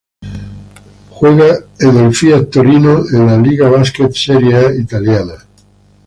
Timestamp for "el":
1.97-2.15